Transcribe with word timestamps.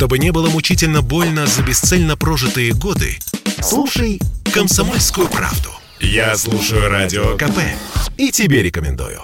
Чтобы 0.00 0.18
не 0.18 0.32
было 0.32 0.48
мучительно 0.48 1.02
больно 1.02 1.46
за 1.46 1.62
бесцельно 1.62 2.16
прожитые 2.16 2.72
годы, 2.72 3.18
слушай 3.60 4.18
«Комсомольскую 4.50 5.28
правду». 5.28 5.68
Я 6.00 6.34
слушаю 6.38 6.88
Радио 6.88 7.36
КП 7.36 7.58
и 8.16 8.30
тебе 8.30 8.62
рекомендую. 8.62 9.20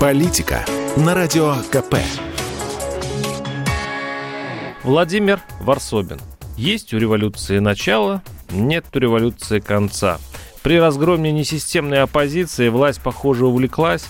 Политика 0.00 0.64
на 0.96 1.14
Радио 1.14 1.56
КП. 1.70 1.96
Владимир 4.84 5.42
Варсобин. 5.60 6.18
Есть 6.56 6.94
у 6.94 6.98
революции 6.98 7.58
начало, 7.58 8.22
нет 8.50 8.86
у 8.94 8.98
революции 9.00 9.60
конца. 9.60 10.18
При 10.62 10.80
разгроме 10.80 11.30
несистемной 11.30 12.00
оппозиции 12.00 12.70
власть, 12.70 13.02
похоже, 13.02 13.44
увлеклась, 13.44 14.06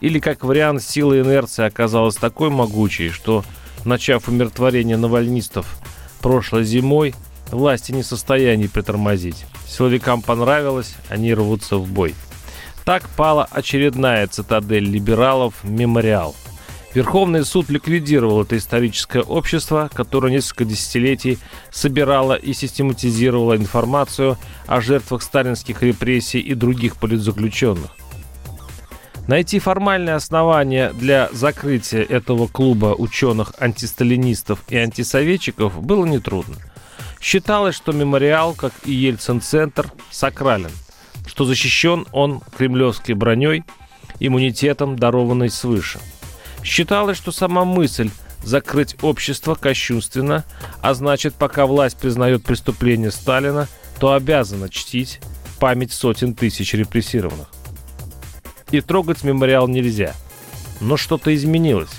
или, 0.00 0.18
как 0.18 0.44
вариант, 0.44 0.82
сила 0.82 1.20
инерции 1.20 1.64
оказалась 1.64 2.16
такой 2.16 2.50
могучей, 2.50 3.10
что, 3.10 3.44
начав 3.84 4.28
умиротворение 4.28 4.96
навальнистов 4.96 5.78
прошлой 6.20 6.64
зимой, 6.64 7.14
власти 7.50 7.92
не 7.92 8.02
в 8.02 8.06
состоянии 8.06 8.66
притормозить. 8.66 9.44
Силовикам 9.66 10.22
понравилось, 10.22 10.94
они 11.08 11.34
рвутся 11.34 11.76
в 11.76 11.88
бой. 11.88 12.14
Так 12.84 13.08
пала 13.10 13.46
очередная 13.50 14.26
цитадель 14.26 14.84
либералов 14.84 15.54
«Мемориал». 15.62 16.34
Верховный 16.94 17.44
суд 17.44 17.68
ликвидировал 17.68 18.42
это 18.42 18.56
историческое 18.56 19.20
общество, 19.20 19.90
которое 19.92 20.32
несколько 20.32 20.64
десятилетий 20.64 21.38
собирало 21.70 22.32
и 22.32 22.54
систематизировало 22.54 23.56
информацию 23.56 24.38
о 24.66 24.80
жертвах 24.80 25.22
сталинских 25.22 25.82
репрессий 25.82 26.40
и 26.40 26.54
других 26.54 26.96
политзаключенных. 26.96 27.90
Найти 29.28 29.58
формальное 29.58 30.14
основание 30.14 30.90
для 30.94 31.28
закрытия 31.32 32.02
этого 32.02 32.46
клуба 32.46 32.94
ученых-антисталинистов 32.96 34.60
и 34.68 34.78
антисоветчиков 34.78 35.82
было 35.84 36.06
нетрудно. 36.06 36.56
Считалось, 37.20 37.74
что 37.74 37.92
мемориал, 37.92 38.54
как 38.54 38.72
и 38.86 38.92
Ельцин-центр, 38.92 39.92
сакрален, 40.10 40.70
что 41.26 41.44
защищен 41.44 42.06
он 42.10 42.40
кремлевской 42.56 43.14
броней, 43.14 43.64
иммунитетом, 44.18 44.98
дарованной 44.98 45.50
свыше. 45.50 45.98
Считалось, 46.64 47.18
что 47.18 47.30
сама 47.30 47.66
мысль 47.66 48.08
закрыть 48.42 48.96
общество 49.02 49.54
кощунственно, 49.54 50.46
а 50.80 50.94
значит, 50.94 51.34
пока 51.34 51.66
власть 51.66 51.98
признает 51.98 52.44
преступление 52.44 53.10
Сталина, 53.10 53.68
то 54.00 54.14
обязана 54.14 54.70
чтить 54.70 55.20
память 55.60 55.92
сотен 55.92 56.32
тысяч 56.32 56.72
репрессированных 56.72 57.48
и 58.70 58.80
трогать 58.80 59.24
мемориал 59.24 59.68
нельзя. 59.68 60.14
Но 60.80 60.96
что-то 60.96 61.34
изменилось. 61.34 61.90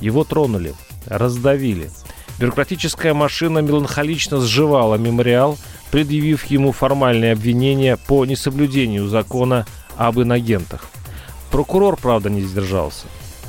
Его 0.00 0.24
тронули, 0.24 0.74
раздавили. 1.06 1.90
Бюрократическая 2.38 3.14
машина 3.14 3.58
меланхолично 3.58 4.40
сживала 4.40 4.94
мемориал, 4.94 5.58
предъявив 5.90 6.44
ему 6.46 6.72
формальные 6.72 7.32
обвинения 7.32 7.96
по 7.96 8.24
несоблюдению 8.24 9.08
закона 9.08 9.66
об 9.96 10.20
инагентах. 10.20 10.84
Прокурор, 11.50 11.96
правда, 11.96 12.30
не 12.30 12.42
сдержался. 12.42 13.06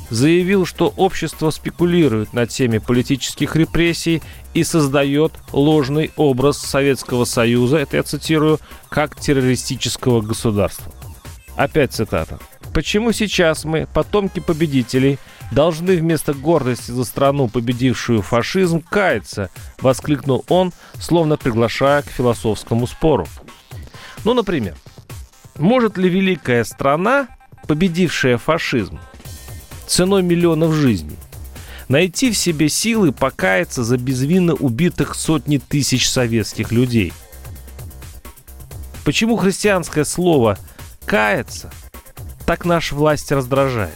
Заявил, 0.09 0.66
что 0.66 0.91
общество 0.97 1.52
спекулирует 1.52 2.33
на 2.33 2.47
теме 2.47 2.80
политических 2.80 3.55
репрессий 3.55 4.23
и 4.55 4.64
создает 4.64 5.33
ложный 5.52 6.11
образ 6.16 6.58
Советского 6.58 7.25
Союза, 7.25 7.77
это 7.77 7.97
я 7.97 8.03
цитирую, 8.03 8.59
как 8.89 9.16
террористического 9.16 10.21
государства. 10.21 10.91
Опять 11.55 11.93
цитата. 11.93 12.39
Почему 12.80 13.11
сейчас 13.11 13.66
мы, 13.66 13.89
потомки 13.94 14.39
победителей, 14.39 15.19
должны 15.52 15.97
вместо 15.97 16.33
гордости 16.33 16.91
за 16.91 17.03
страну, 17.03 17.49
победившую 17.49 18.21
фашизм, 18.21 18.80
каяться? 18.80 19.49
Воскликнул 19.80 20.45
он, 20.47 20.71
словно 20.97 21.36
приглашая 21.36 22.03
к 22.03 22.05
философскому 22.05 22.88
спору. 22.88 23.27
Ну, 24.23 24.33
например, 24.33 24.77
может 25.58 25.98
ли 25.98 26.08
великая 26.08 26.64
страна, 26.64 27.27
победившая 27.67 28.37
фашизм, 28.37 28.98
ценой 29.86 30.23
миллионов 30.23 30.71
жизней, 30.71 31.17
найти 31.89 32.31
в 32.31 32.37
себе 32.37 32.70
силы 32.70 33.11
покаяться 33.11 33.83
за 33.83 33.98
безвинно 33.98 34.54
убитых 34.54 35.15
сотни 35.15 35.58
тысяч 35.58 36.09
советских 36.09 36.71
людей? 36.71 37.11
Почему 39.04 39.36
христианское 39.36 40.05
слово 40.05 40.58
«каяться» 41.05 41.70
так 42.49 42.65
наша 42.65 42.95
власть 42.95 43.32
раздражает? 43.32 43.93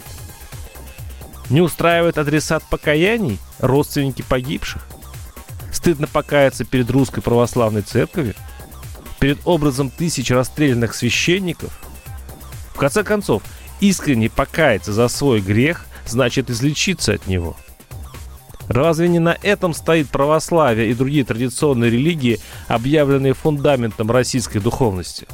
Не 1.50 1.62
устраивает 1.62 2.20
адресат 2.20 2.62
покаяний, 2.70 3.40
родственники 3.58 4.22
погибших? 4.22 4.86
Стыдно 5.72 6.06
покаяться 6.06 6.64
перед 6.64 6.88
русской 6.92 7.22
православной 7.22 7.82
церковью? 7.82 8.36
Перед 9.20 9.40
образом 9.46 9.90
тысяч 9.90 10.30
расстрелянных 10.30 10.94
священников? 10.94 11.72
В 12.76 12.78
конце 12.78 13.04
концов, 13.04 13.42
искренне 13.80 14.30
покаяться 14.30 14.94
за 14.94 15.08
свой 15.08 15.42
грех 15.42 15.88
значит 16.06 16.52
излечиться 16.52 17.14
от 17.14 17.26
него. 17.26 17.58
Разве 18.68 19.08
не 19.08 19.18
на 19.18 19.36
этом 19.42 19.74
стоит 19.74 20.10
православие 20.10 20.92
и 20.92 20.94
другие 20.94 21.26
традиционные 21.26 21.90
религии, 21.90 22.40
объявленные 22.68 23.34
фундаментом 23.34 24.12
российской 24.12 24.60
духовности? 24.60 25.28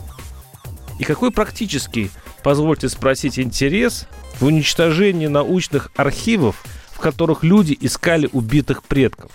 И 1.00 1.03
какой 1.03 1.31
практический 1.31 2.12
позвольте 2.44 2.89
спросить, 2.89 3.39
интерес 3.39 4.07
в 4.39 4.45
уничтожении 4.45 5.27
научных 5.27 5.91
архивов, 5.95 6.63
в 6.91 7.00
которых 7.00 7.44
люди 7.44 7.77
искали 7.79 8.29
убитых 8.31 8.83
предков. 8.83 9.31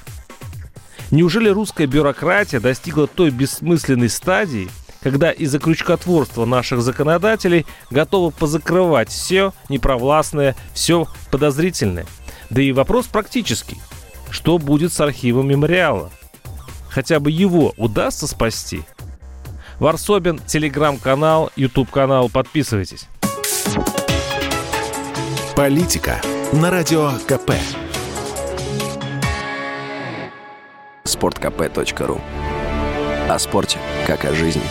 Неужели 1.10 1.48
русская 1.48 1.86
бюрократия 1.86 2.60
достигла 2.60 3.06
той 3.06 3.30
бессмысленной 3.30 4.08
стадии, 4.08 4.68
когда 5.02 5.30
из-за 5.30 5.58
крючкотворства 5.58 6.46
наших 6.46 6.80
законодателей 6.82 7.66
готовы 7.90 8.30
позакрывать 8.30 9.10
все 9.10 9.52
непровластное, 9.68 10.56
все 10.72 11.06
подозрительное? 11.30 12.06
Да 12.50 12.62
и 12.62 12.72
вопрос 12.72 13.06
практический. 13.06 13.78
Что 14.30 14.58
будет 14.58 14.92
с 14.92 15.00
архивом 15.00 15.48
мемориала? 15.48 16.10
Хотя 16.88 17.20
бы 17.20 17.30
его 17.30 17.74
удастся 17.76 18.26
спасти– 18.26 18.82
Варсобин, 19.84 20.38
телеграм-канал, 20.38 21.50
YouTube-канал. 21.56 22.30
Подписывайтесь. 22.30 23.06
Политика 25.54 26.22
на 26.54 26.70
Радио 26.70 27.10
КП. 27.28 27.52
Спорткп.ру 31.04 32.18
О 33.28 33.38
спорте, 33.38 33.78
как 34.06 34.24
о 34.24 34.32
жизни. 34.32 34.62